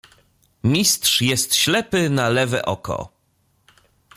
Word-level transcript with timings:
"Mistrz 0.63 1.21
jest 1.21 1.55
ślepy 1.55 2.09
na 2.09 2.29
lewe 2.29 2.65
oko." 2.65 3.09